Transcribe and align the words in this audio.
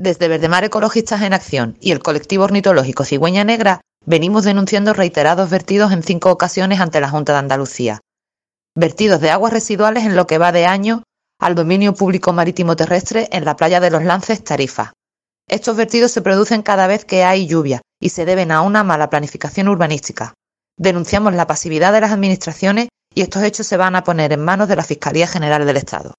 Desde 0.00 0.28
Verdemar 0.28 0.64
Ecologistas 0.64 1.20
en 1.20 1.34
Acción 1.34 1.76
y 1.78 1.92
el 1.92 1.98
colectivo 2.00 2.44
ornitológico 2.44 3.04
Cigüeña 3.04 3.44
Negra 3.44 3.82
venimos 4.06 4.44
denunciando 4.44 4.94
reiterados 4.94 5.50
vertidos 5.50 5.92
en 5.92 6.02
cinco 6.02 6.30
ocasiones 6.30 6.80
ante 6.80 7.02
la 7.02 7.10
Junta 7.10 7.34
de 7.34 7.40
Andalucía. 7.40 8.00
Vertidos 8.74 9.20
de 9.20 9.30
aguas 9.30 9.52
residuales 9.52 10.04
en 10.04 10.16
lo 10.16 10.26
que 10.26 10.38
va 10.38 10.52
de 10.52 10.64
año 10.64 11.02
al 11.38 11.54
dominio 11.54 11.92
público 11.92 12.32
marítimo 12.32 12.76
terrestre 12.76 13.28
en 13.30 13.44
la 13.44 13.56
playa 13.56 13.78
de 13.78 13.90
los 13.90 14.02
Lances, 14.02 14.42
Tarifa. 14.42 14.94
Estos 15.46 15.76
vertidos 15.76 16.12
se 16.12 16.22
producen 16.22 16.62
cada 16.62 16.86
vez 16.86 17.04
que 17.04 17.22
hay 17.24 17.46
lluvia 17.46 17.82
y 18.00 18.08
se 18.08 18.24
deben 18.24 18.52
a 18.52 18.62
una 18.62 18.82
mala 18.82 19.10
planificación 19.10 19.68
urbanística. 19.68 20.32
Denunciamos 20.78 21.34
la 21.34 21.46
pasividad 21.46 21.92
de 21.92 22.00
las 22.00 22.12
administraciones 22.12 22.88
y 23.14 23.20
estos 23.20 23.42
hechos 23.42 23.66
se 23.66 23.76
van 23.76 23.96
a 23.96 24.04
poner 24.04 24.32
en 24.32 24.40
manos 24.40 24.66
de 24.68 24.76
la 24.76 24.82
Fiscalía 24.82 25.26
General 25.26 25.66
del 25.66 25.76
Estado. 25.76 26.14